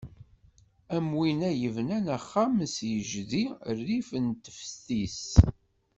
[0.95, 3.45] Am winna i yebnan axxam s yijdi
[3.77, 5.23] rrif n teftis.